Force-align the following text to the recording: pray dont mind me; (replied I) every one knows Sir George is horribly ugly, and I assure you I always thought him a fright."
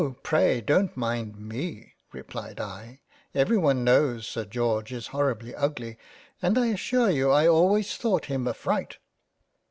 pray 0.23 0.61
dont 0.61 0.97
mind 0.97 1.37
me; 1.39 1.93
(replied 2.11 2.59
I) 2.59 3.01
every 3.35 3.55
one 3.59 3.83
knows 3.83 4.25
Sir 4.25 4.45
George 4.45 4.91
is 4.91 5.05
horribly 5.13 5.53
ugly, 5.53 5.99
and 6.41 6.57
I 6.57 6.69
assure 6.69 7.11
you 7.11 7.29
I 7.29 7.47
always 7.47 7.95
thought 7.95 8.25
him 8.25 8.47
a 8.47 8.55
fright." 8.55 8.97